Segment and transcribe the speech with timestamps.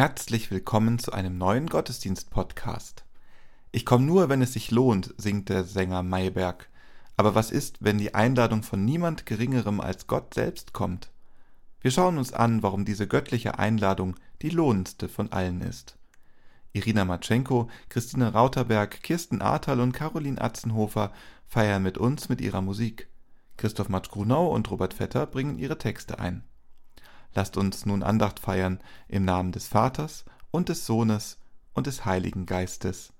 [0.00, 3.04] Herzlich willkommen zu einem neuen Gottesdienst-Podcast.
[3.70, 6.70] Ich komme nur, wenn es sich lohnt, singt der Sänger Mayberg.
[7.18, 11.10] Aber was ist, wenn die Einladung von niemand Geringerem als Gott selbst kommt?
[11.82, 15.98] Wir schauen uns an, warum diese göttliche Einladung die lohnendste von allen ist.
[16.72, 21.12] Irina Matschenko, Christine Rauterberg, Kirsten Ahrtal und Caroline Atzenhofer
[21.46, 23.10] feiern mit uns mit ihrer Musik.
[23.58, 26.42] Christoph Matsch-Grunau und Robert Vetter bringen ihre Texte ein.
[27.34, 31.38] Lasst uns nun Andacht feiern im Namen des Vaters und des Sohnes
[31.74, 33.12] und des Heiligen Geistes.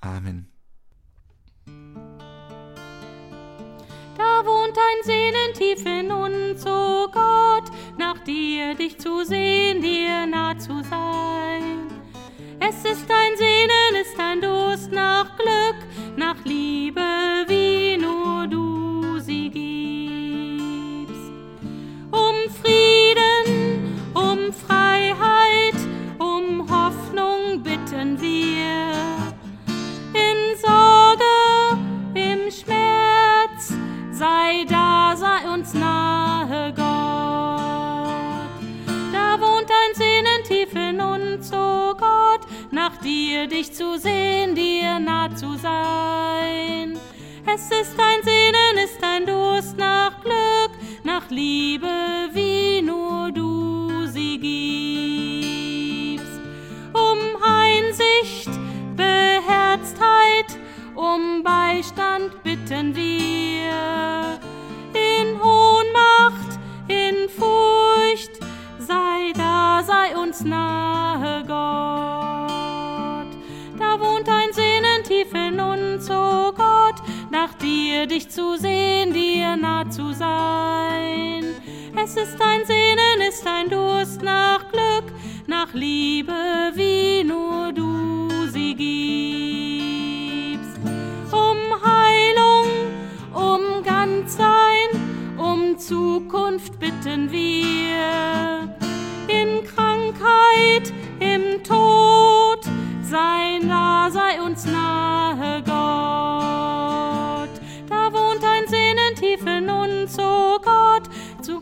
[0.00, 0.48] Amen.
[4.16, 9.80] Da wohnt ein Sehnen tief in uns, o oh Gott, nach dir dich zu sehen,
[9.82, 11.88] dir nah zu sein.
[12.60, 17.07] Es ist ein Sehnen, ist ein Durst nach Glück, nach Liebe,
[43.38, 46.98] dir dich zu sehen, dir nah zu sein.
[47.46, 50.72] Es ist ein Sehnen, ist ein Durst nach Glück,
[51.04, 51.88] nach Liebe,
[52.32, 53.48] wie nur du.
[60.98, 64.38] um Beistand bitten wir.
[64.92, 66.58] In Ohnmacht,
[66.88, 68.32] in Furcht,
[68.78, 71.07] sei da, sei uns nahe,
[78.06, 81.44] dich zu sehen, dir nah zu sein.
[82.02, 85.12] Es ist ein Sehnen, ist ein Durst nach Glück,
[85.46, 86.32] nach Liebe,
[86.74, 89.18] wie nur du sie gibst.
[95.88, 98.76] Zukunft bitten wir.
[99.28, 102.60] In Krankheit, im Tod,
[103.02, 106.27] sei nah, sei uns nahe, Gott.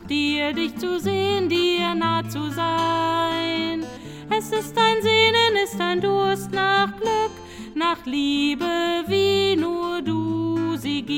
[0.06, 3.84] Dir, dich zu sehen, dir nah zu sein.
[4.30, 7.30] Es ist ein Sehnen, ist ein Durst nach Glück,
[7.74, 11.16] nach Liebe, wie nur du sie gibst.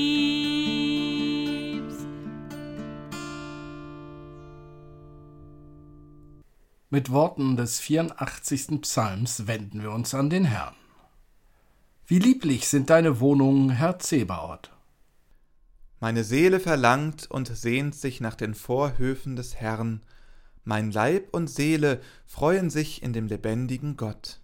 [6.90, 8.80] Mit Worten des 84.
[8.80, 10.74] Psalms wenden wir uns an den Herrn.
[12.06, 14.70] Wie lieblich sind deine Wohnungen, Herr Zebaoth.
[16.00, 20.02] Meine Seele verlangt und sehnt sich nach den Vorhöfen des Herrn,
[20.68, 24.40] mein Leib und Seele freuen sich in dem lebendigen Gott.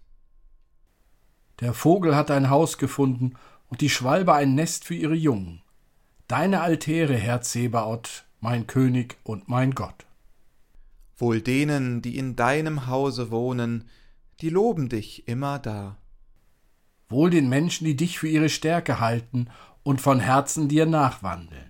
[1.59, 3.35] Der Vogel hat ein Haus gefunden
[3.69, 5.61] und die Schwalbe ein Nest für ihre Jungen.
[6.27, 10.07] Deine Altäre, Herr Zebaoth, mein König und mein Gott.
[11.15, 13.87] Wohl denen, die in deinem Hause wohnen,
[14.41, 15.97] die loben dich immer da.
[17.07, 19.47] Wohl den Menschen, die dich für ihre Stärke halten
[19.85, 21.69] und von Herzen dir nachwandeln.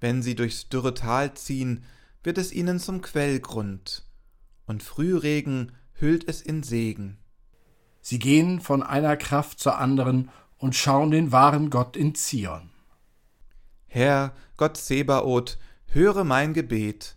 [0.00, 1.84] Wenn sie durchs dürre Tal ziehen,
[2.24, 4.04] wird es ihnen zum Quellgrund,
[4.66, 7.16] und Frühregen hüllt es in Segen.
[8.00, 12.70] Sie gehen von einer Kraft zur anderen und schauen den wahren Gott in Zion.
[13.86, 17.16] Herr, Gott Sebaoth, höre mein Gebet.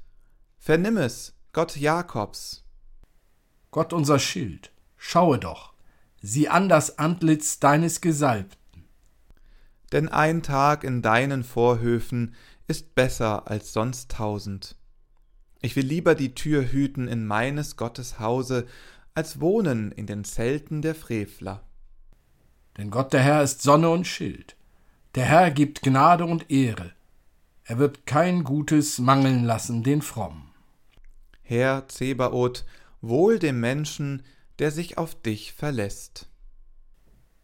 [0.60, 2.64] Vernimm es, Gott Jakobs.
[3.72, 5.74] Gott unser Schild, schaue doch,
[6.22, 8.63] sieh an das Antlitz deines Gesalbten
[9.94, 12.36] denn ein Tag in deinen Vorhöfen
[12.68, 14.76] ist besser als sonst tausend.
[15.62, 18.66] Ich will lieber die Tür hüten in meines Gottes Hause,
[19.14, 21.64] als wohnen in den Zelten der Frevler.
[22.78, 24.58] Denn Gott der Herr ist Sonne und Schild.
[25.14, 26.92] Der Herr gibt Gnade und Ehre.
[27.64, 30.50] Er wird kein Gutes mangeln lassen den Frommen.
[31.44, 32.66] Herr Zebaoth,
[33.02, 34.24] wohl dem Menschen,
[34.58, 36.28] der sich auf dich verlässt.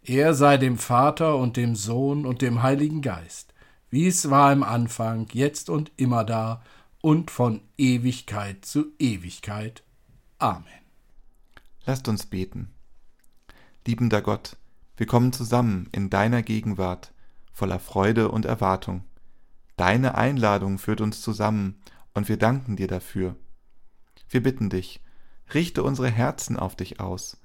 [0.02, 3.54] Er sei dem Vater und dem Sohn und dem Heiligen Geist,
[3.90, 6.62] wie es war im Anfang, jetzt und immer da
[7.02, 9.84] und von Ewigkeit zu Ewigkeit.
[10.38, 10.66] Amen.
[11.86, 12.70] Lasst uns beten.
[13.86, 14.58] Liebender Gott,
[14.98, 17.14] wir kommen zusammen in deiner Gegenwart,
[17.52, 19.04] voller Freude und Erwartung.
[19.78, 21.82] Deine Einladung führt uns zusammen,
[22.14, 23.36] und wir danken dir dafür.
[24.30, 25.02] Wir bitten dich,
[25.54, 27.39] richte unsere Herzen auf dich aus,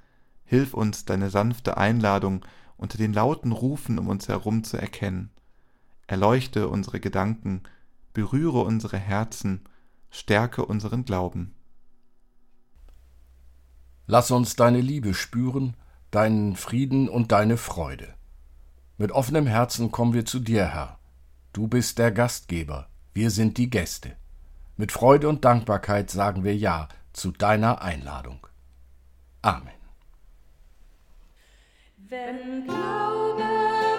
[0.54, 2.46] Hilf uns, deine sanfte Einladung
[2.76, 5.32] unter den lauten Rufen um uns herum zu erkennen.
[6.06, 7.64] Erleuchte unsere Gedanken,
[8.12, 9.64] berühre unsere Herzen,
[10.10, 11.56] stärke unseren Glauben.
[14.06, 15.76] Lass uns deine Liebe spüren,
[16.12, 18.14] deinen Frieden und deine Freude.
[18.96, 21.00] Mit offenem Herzen kommen wir zu dir, Herr.
[21.52, 24.14] Du bist der Gastgeber, wir sind die Gäste.
[24.76, 28.46] Mit Freude und Dankbarkeit sagen wir Ja zu deiner Einladung.
[29.42, 29.83] Amen.
[32.14, 33.93] Wenn Glaube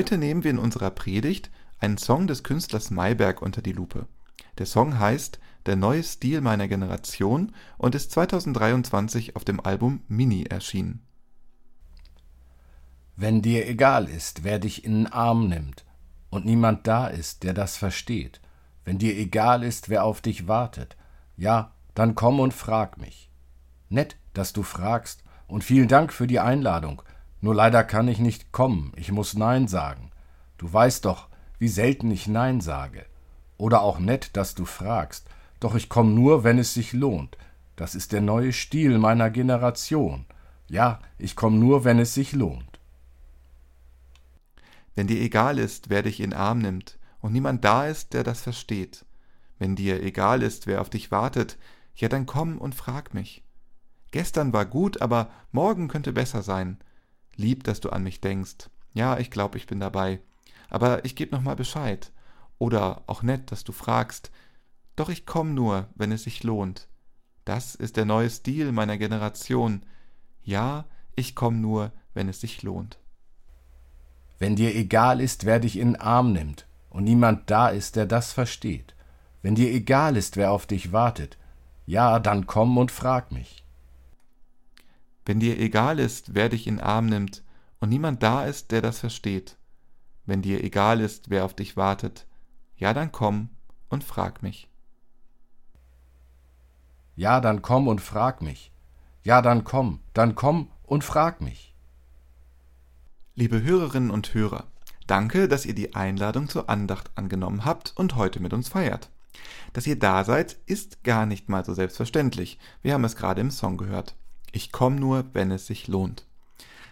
[0.00, 4.06] Heute nehmen wir in unserer Predigt einen Song des Künstlers Mayberg unter die Lupe.
[4.56, 10.44] Der Song heißt Der neue Stil meiner Generation und ist 2023 auf dem Album Mini
[10.44, 11.06] erschienen.
[13.14, 15.84] Wenn dir egal ist, wer dich in den Arm nimmt,
[16.30, 18.40] und niemand da ist, der das versteht,
[18.86, 20.96] wenn dir egal ist, wer auf dich wartet,
[21.36, 23.30] ja, dann komm und frag mich.
[23.90, 27.02] Nett, dass du fragst, und vielen Dank für die Einladung.
[27.40, 30.10] Nur leider kann ich nicht kommen, ich muss Nein sagen.
[30.58, 31.28] Du weißt doch,
[31.58, 33.06] wie selten ich Nein sage.
[33.56, 35.26] Oder auch nett, dass du fragst,
[35.58, 37.36] doch ich komm nur, wenn es sich lohnt.
[37.76, 40.26] Das ist der neue Stil meiner Generation.
[40.68, 42.78] Ja, ich komm nur, wenn es sich lohnt.
[44.94, 48.40] Wenn dir egal ist, wer dich in Arm nimmt, und niemand da ist, der das
[48.40, 49.04] versteht,
[49.58, 51.58] wenn dir egal ist, wer auf dich wartet,
[51.94, 53.42] ja dann komm und frag mich.
[54.10, 56.78] Gestern war gut, aber morgen könnte besser sein.
[57.40, 58.70] Lieb, dass du an mich denkst.
[58.92, 60.20] Ja, ich glaub, ich bin dabei.
[60.68, 62.12] Aber ich geb noch mal Bescheid.
[62.58, 64.30] Oder auch nett, dass du fragst.
[64.96, 66.88] Doch ich komm nur, wenn es sich lohnt.
[67.44, 69.84] Das ist der neue Stil meiner Generation.
[70.42, 70.84] Ja,
[71.16, 72.98] ich komm nur, wenn es sich lohnt.
[74.38, 78.06] Wenn dir egal ist, wer dich in den Arm nimmt, und niemand da ist, der
[78.06, 78.94] das versteht,
[79.42, 81.38] wenn dir egal ist, wer auf dich wartet,
[81.86, 83.64] ja, dann komm und frag mich.
[85.30, 87.44] Wenn dir egal ist, wer dich in den Arm nimmt,
[87.78, 89.58] und niemand da ist, der das versteht,
[90.26, 92.26] wenn dir egal ist, wer auf dich wartet,
[92.74, 93.48] ja, dann komm
[93.88, 94.68] und frag mich.
[97.14, 98.72] Ja, dann komm und frag mich.
[99.22, 101.76] Ja, dann komm, dann komm und frag mich.
[103.36, 104.64] Liebe Hörerinnen und Hörer,
[105.06, 109.10] danke, dass ihr die Einladung zur Andacht angenommen habt und heute mit uns feiert.
[109.74, 112.58] Dass ihr da seid, ist gar nicht mal so selbstverständlich.
[112.82, 114.16] Wir haben es gerade im Song gehört.
[114.52, 116.26] Ich komme nur, wenn es sich lohnt.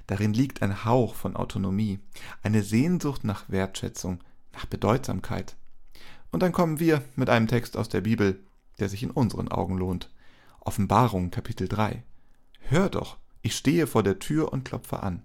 [0.06, 2.00] Darin liegt ein Hauch von Autonomie,
[2.42, 4.20] eine Sehnsucht nach Wertschätzung,
[4.52, 5.56] nach Bedeutsamkeit.
[6.30, 8.40] Und dann kommen wir mit einem Text aus der Bibel,
[8.78, 10.10] der sich in unseren Augen lohnt.
[10.60, 12.02] Offenbarung Kapitel 3.
[12.60, 15.22] Hör doch, ich stehe vor der Tür und klopfe an.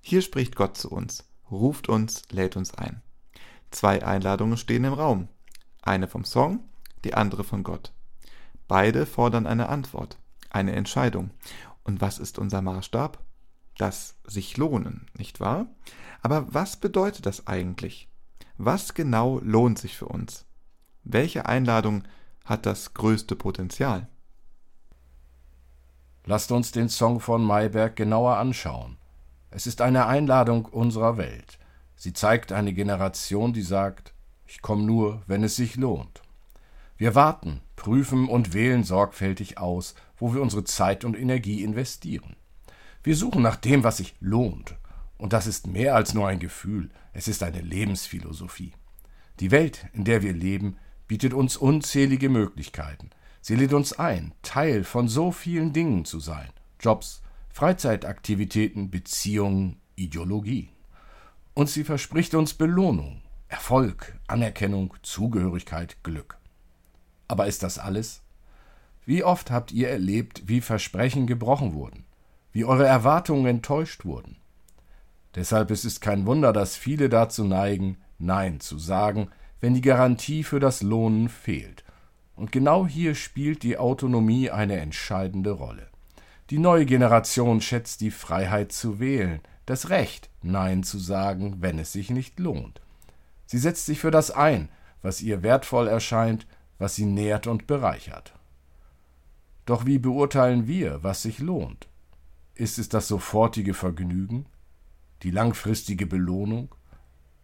[0.00, 3.02] Hier spricht Gott zu uns, ruft uns, lädt uns ein.
[3.70, 5.28] Zwei Einladungen stehen im Raum.
[5.82, 6.60] Eine vom Song,
[7.04, 7.92] die andere von Gott.
[8.66, 10.18] Beide fordern eine Antwort,
[10.50, 11.30] eine Entscheidung.
[11.84, 13.18] Und was ist unser Maßstab?
[13.76, 15.66] Das sich lohnen, nicht wahr?
[16.20, 18.08] Aber was bedeutet das eigentlich?
[18.56, 20.44] Was genau lohnt sich für uns?
[21.04, 22.02] Welche Einladung
[22.44, 24.08] hat das größte Potenzial?
[26.24, 28.98] Lasst uns den Song von Mayberg genauer anschauen.
[29.50, 31.58] Es ist eine Einladung unserer Welt.
[31.96, 34.12] Sie zeigt eine Generation, die sagt,
[34.44, 36.20] ich komme nur, wenn es sich lohnt.
[36.98, 42.34] Wir warten, prüfen und wählen sorgfältig aus, wo wir unsere Zeit und Energie investieren.
[43.04, 44.74] Wir suchen nach dem, was sich lohnt.
[45.16, 48.72] Und das ist mehr als nur ein Gefühl, es ist eine Lebensphilosophie.
[49.38, 50.76] Die Welt, in der wir leben,
[51.06, 53.10] bietet uns unzählige Möglichkeiten.
[53.40, 56.50] Sie lädt uns ein, Teil von so vielen Dingen zu sein.
[56.80, 60.70] Jobs, Freizeitaktivitäten, Beziehungen, Ideologie.
[61.54, 66.38] Und sie verspricht uns Belohnung, Erfolg, Anerkennung, Zugehörigkeit, Glück.
[67.28, 68.22] Aber ist das alles?
[69.04, 72.04] Wie oft habt ihr erlebt, wie Versprechen gebrochen wurden,
[72.52, 74.36] wie eure Erwartungen enttäuscht wurden?
[75.34, 79.28] Deshalb ist es kein Wunder, dass viele dazu neigen, Nein zu sagen,
[79.60, 81.84] wenn die Garantie für das Lohnen fehlt.
[82.34, 85.88] Und genau hier spielt die Autonomie eine entscheidende Rolle.
[86.50, 91.92] Die neue Generation schätzt die Freiheit zu wählen, das Recht, Nein zu sagen, wenn es
[91.92, 92.80] sich nicht lohnt.
[93.46, 94.68] Sie setzt sich für das ein,
[95.02, 96.46] was ihr wertvoll erscheint,
[96.78, 98.34] was sie nährt und bereichert.
[99.66, 101.88] Doch wie beurteilen wir, was sich lohnt?
[102.54, 104.46] Ist es das sofortige Vergnügen,
[105.22, 106.74] die langfristige Belohnung,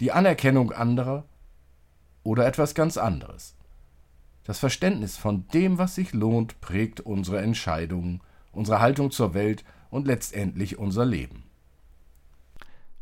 [0.01, 1.25] die Anerkennung anderer
[2.23, 3.55] oder etwas ganz anderes?
[4.45, 8.21] Das Verständnis von dem, was sich lohnt, prägt unsere Entscheidungen
[8.55, 11.45] unsere Haltung zur Welt und letztendlich unser Leben.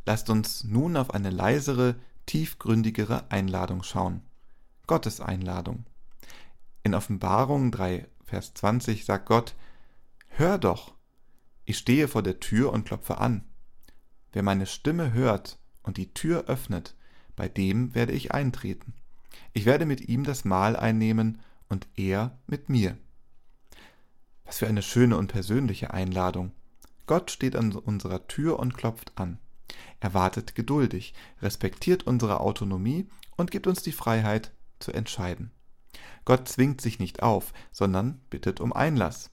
[0.04, 1.96] Lasst uns nun auf eine leisere,
[2.26, 4.22] tiefgründigere Einladung schauen.
[4.86, 5.84] Gottes Einladung.
[6.84, 9.54] In Offenbarung 3, Vers 20 sagt Gott,
[10.28, 10.94] Hör doch,
[11.64, 13.44] ich stehe vor der Tür und klopfe an.
[14.32, 16.96] Wer meine Stimme hört und die Tür öffnet,
[17.36, 18.94] bei dem werde ich eintreten.
[19.52, 22.96] Ich werde mit ihm das Mahl einnehmen und er mit mir.
[24.44, 26.52] Was für eine schöne und persönliche Einladung.
[27.06, 29.38] Gott steht an unserer Tür und klopft an.
[30.00, 35.52] Er wartet geduldig, respektiert unsere Autonomie und gibt uns die Freiheit zu entscheiden.
[36.24, 39.30] Gott zwingt sich nicht auf, sondern bittet um Einlass.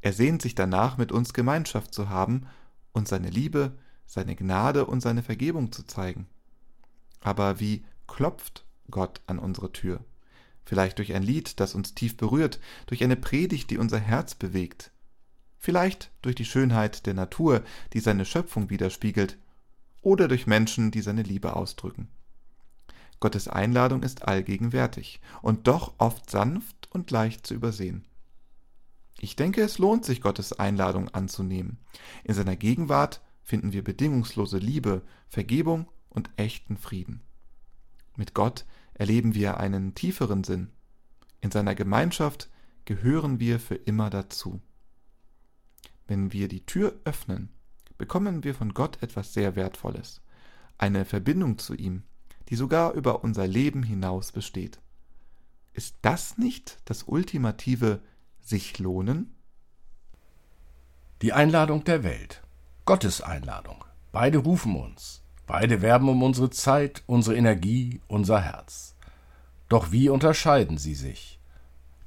[0.00, 2.46] Er sehnt sich danach, mit uns Gemeinschaft zu haben
[2.92, 6.28] und seine Liebe, seine Gnade und seine Vergebung zu zeigen.
[7.20, 10.04] Aber wie klopft Gott an unsere Tür?
[10.68, 14.92] vielleicht durch ein Lied, das uns tief berührt, durch eine Predigt, die unser Herz bewegt,
[15.56, 17.62] vielleicht durch die Schönheit der Natur,
[17.94, 19.38] die seine Schöpfung widerspiegelt,
[20.02, 22.08] oder durch Menschen, die seine Liebe ausdrücken.
[23.20, 28.04] Gottes Einladung ist allgegenwärtig und doch oft sanft und leicht zu übersehen.
[29.20, 31.78] Ich denke, es lohnt sich, Gottes Einladung anzunehmen.
[32.22, 37.22] In seiner Gegenwart finden wir bedingungslose Liebe, Vergebung und echten Frieden.
[38.16, 40.70] Mit Gott erleben wir einen tieferen Sinn.
[41.40, 42.48] In seiner Gemeinschaft
[42.84, 44.60] gehören wir für immer dazu.
[46.06, 47.50] Wenn wir die Tür öffnen,
[47.96, 50.22] bekommen wir von Gott etwas sehr Wertvolles,
[50.78, 52.04] eine Verbindung zu ihm,
[52.48, 54.78] die sogar über unser Leben hinaus besteht.
[55.72, 58.00] Ist das nicht das ultimative
[58.40, 59.34] sich lohnen?
[61.22, 62.42] Die Einladung der Welt.
[62.84, 63.84] Gottes Einladung.
[64.12, 65.22] Beide rufen uns.
[65.46, 68.96] Beide werben um unsere Zeit, unsere Energie, unser Herz.
[69.68, 71.38] Doch wie unterscheiden sie sich?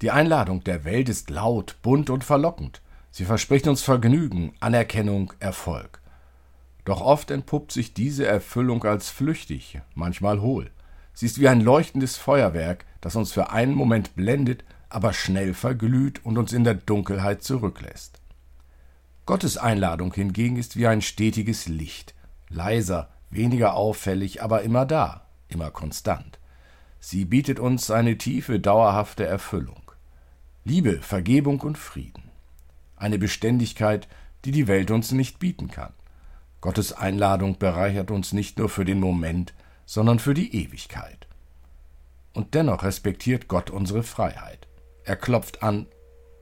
[0.01, 2.81] Die Einladung der Welt ist laut, bunt und verlockend.
[3.11, 6.00] Sie verspricht uns Vergnügen, Anerkennung, Erfolg.
[6.85, 10.71] Doch oft entpuppt sich diese Erfüllung als flüchtig, manchmal hohl.
[11.13, 16.25] Sie ist wie ein leuchtendes Feuerwerk, das uns für einen Moment blendet, aber schnell verglüht
[16.25, 18.19] und uns in der Dunkelheit zurücklässt.
[19.25, 22.15] Gottes Einladung hingegen ist wie ein stetiges Licht,
[22.49, 26.39] leiser, weniger auffällig, aber immer da, immer konstant.
[26.99, 29.91] Sie bietet uns eine tiefe, dauerhafte Erfüllung.
[30.63, 32.23] Liebe, Vergebung und Frieden.
[32.95, 34.07] Eine Beständigkeit,
[34.45, 35.93] die die Welt uns nicht bieten kann.
[36.61, 39.53] Gottes Einladung bereichert uns nicht nur für den Moment,
[39.85, 41.27] sondern für die Ewigkeit.
[42.33, 44.67] Und dennoch respektiert Gott unsere Freiheit.
[45.03, 45.87] Er klopft an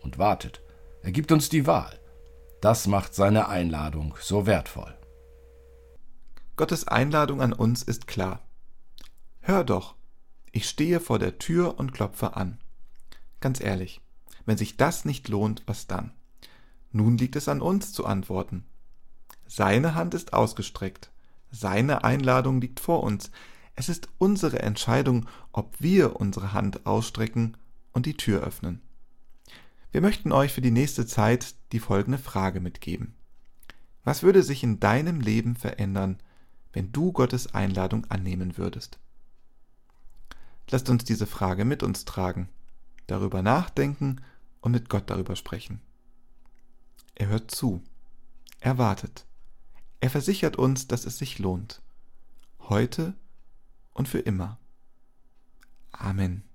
[0.01, 0.61] und wartet.
[1.01, 1.97] Er gibt uns die Wahl.
[2.61, 4.93] Das macht seine Einladung so wertvoll.
[6.57, 8.41] Gottes Einladung an uns ist klar.
[9.39, 9.95] Hör doch,
[10.51, 12.59] ich stehe vor der Tür und klopfe an.
[13.39, 14.01] Ganz ehrlich,
[14.45, 16.11] wenn sich das nicht lohnt, was dann?
[16.91, 18.65] Nun liegt es an uns zu antworten.
[19.51, 21.09] Seine Hand ist ausgestreckt.
[21.49, 23.31] Seine Einladung liegt vor uns.
[23.73, 27.57] Es ist unsere Entscheidung, ob wir unsere Hand ausstrecken
[27.91, 28.79] und die Tür öffnen.
[29.91, 33.15] Wir möchten euch für die nächste Zeit die folgende Frage mitgeben.
[34.03, 36.19] Was würde sich in deinem Leben verändern,
[36.71, 38.99] wenn du Gottes Einladung annehmen würdest?
[40.69, 42.49] Lasst uns diese Frage mit uns tragen,
[43.07, 44.21] darüber nachdenken
[44.61, 45.81] und mit Gott darüber sprechen.
[47.15, 47.81] Er hört zu.
[48.59, 49.25] Er wartet.
[49.99, 51.81] Er versichert uns, dass es sich lohnt.
[52.59, 53.13] Heute
[53.93, 54.57] und für immer.
[55.91, 56.48] Amen.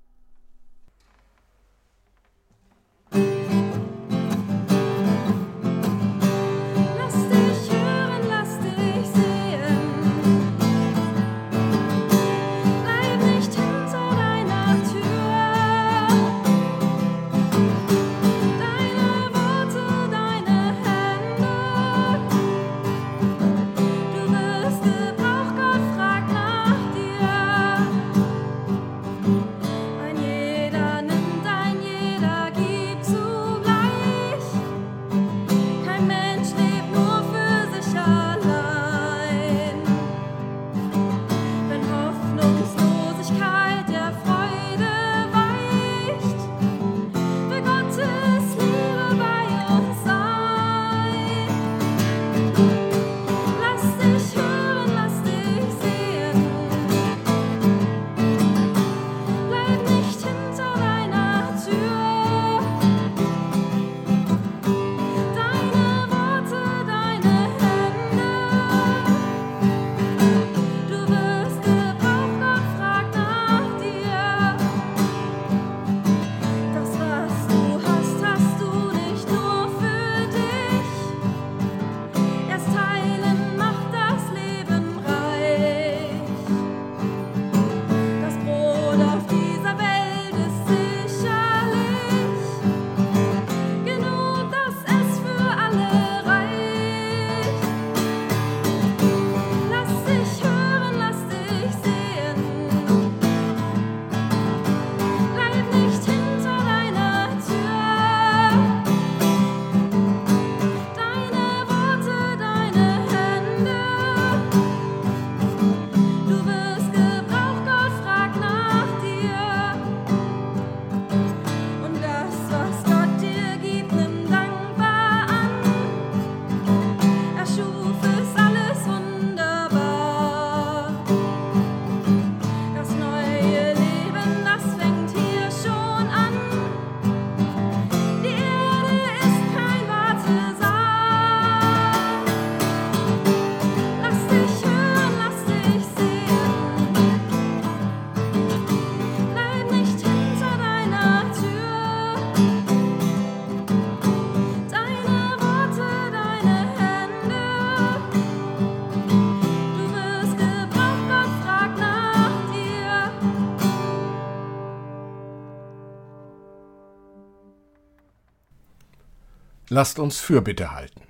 [169.70, 171.00] Lasst uns Fürbitte halten.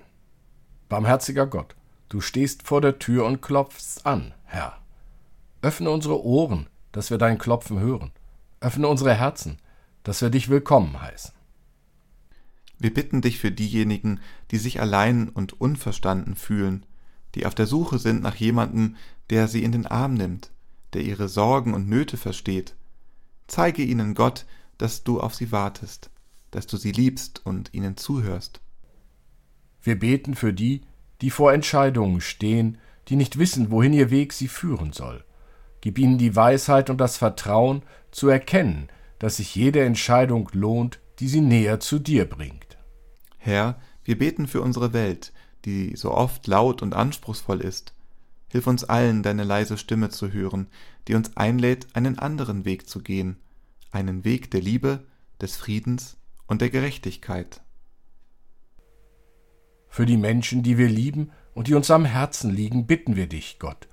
[0.87, 1.75] Barmherziger Gott,
[2.07, 4.77] du stehst vor der Tür und klopfst an, Herr.
[5.61, 8.11] Öffne unsere Ohren, dass wir dein Klopfen hören.
[8.61, 9.57] Öffne unsere Herzen,
[10.03, 11.33] dass wir dich willkommen heißen.
[12.79, 16.85] Wir bitten dich für diejenigen, die sich allein und unverstanden fühlen,
[17.35, 18.95] die auf der Suche sind nach jemandem,
[19.29, 20.51] der sie in den Arm nimmt,
[20.93, 22.75] der ihre Sorgen und Nöte versteht.
[23.47, 24.45] Zeige ihnen, Gott,
[24.77, 26.09] dass du auf sie wartest,
[26.55, 28.61] dass du sie liebst und ihnen zuhörst.
[29.81, 30.83] Wir beten für die,
[31.19, 32.77] die vor Entscheidungen stehen,
[33.09, 35.25] die nicht wissen, wohin ihr Weg sie führen soll.
[35.81, 38.87] Gib ihnen die Weisheit und das Vertrauen zu erkennen,
[39.19, 42.77] dass sich jede Entscheidung lohnt, die sie näher zu dir bringt.
[43.37, 45.33] Herr, wir beten für unsere Welt,
[45.65, 47.93] die so oft laut und anspruchsvoll ist.
[48.47, 50.67] Hilf uns allen, deine leise Stimme zu hören,
[51.09, 53.41] die uns einlädt, einen anderen Weg zu gehen,
[53.91, 55.03] einen Weg der Liebe,
[55.41, 56.15] des Friedens
[56.47, 57.61] und der Gerechtigkeit.
[59.87, 63.59] Für die Menschen, die wir lieben und die uns am Herzen liegen, bitten wir dich,
[63.59, 63.87] Gott.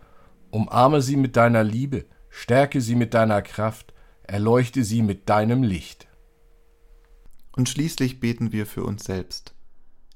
[0.50, 6.08] Umarme sie mit deiner Liebe, stärke sie mit deiner Kraft, erleuchte sie mit deinem Licht.
[7.54, 9.54] Und schließlich beten wir für uns selbst.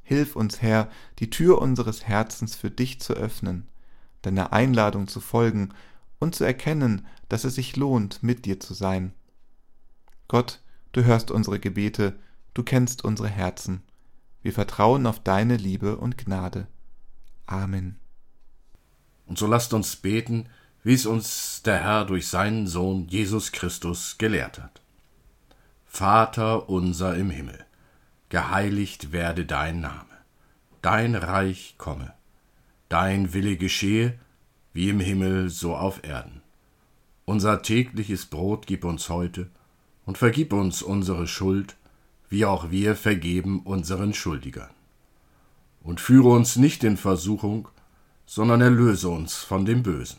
[0.03, 3.69] Hilf uns, Herr, die Tür unseres Herzens für dich zu öffnen,
[4.23, 5.71] deiner Einladung zu folgen
[6.19, 9.13] und zu erkennen, dass es sich lohnt, mit dir zu sein.
[10.29, 10.61] Gott,
[10.93, 12.19] du hörst unsere Gebete,
[12.57, 13.83] du kennst unsere Herzen.
[14.43, 16.67] Wir vertrauen auf deine Liebe und Gnade.
[17.45, 17.99] Amen.
[19.27, 20.49] Und so lasst uns beten,
[20.83, 24.81] wie es uns der Herr durch seinen Sohn Jesus Christus gelehrt hat.
[25.85, 27.65] Vater unser im Himmel,
[28.29, 30.05] geheiligt werde dein Name,
[30.81, 32.15] dein Reich komme,
[32.89, 34.19] dein Wille geschehe,
[34.73, 36.43] wie im Himmel so auf Erden.
[37.25, 39.51] Unser tägliches Brot gib uns heute
[40.05, 41.76] und vergib uns unsere Schuld,
[42.29, 44.71] wie auch wir vergeben unseren Schuldigern.
[45.83, 47.69] Und führe uns nicht in Versuchung,
[48.27, 50.19] sondern erlöse uns von dem Bösen.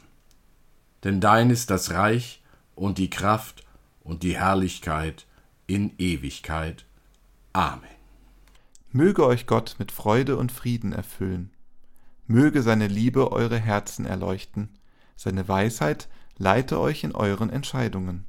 [1.03, 2.41] Denn dein ist das Reich
[2.75, 3.65] und die Kraft
[4.03, 5.25] und die Herrlichkeit
[5.67, 6.85] in Ewigkeit.
[7.53, 7.83] Amen.
[8.91, 11.51] Möge euch Gott mit Freude und Frieden erfüllen.
[12.25, 14.69] Möge seine Liebe eure Herzen erleuchten,
[15.15, 18.25] seine Weisheit leite euch in euren Entscheidungen.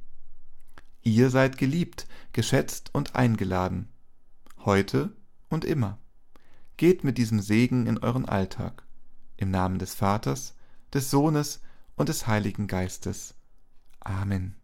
[1.01, 3.87] Ihr seid geliebt, geschätzt und eingeladen,
[4.65, 5.15] heute
[5.49, 5.97] und immer.
[6.77, 8.83] Geht mit diesem Segen in euren Alltag.
[9.37, 10.55] Im Namen des Vaters,
[10.93, 11.61] des Sohnes
[11.95, 13.35] und des Heiligen Geistes.
[13.99, 14.58] Amen.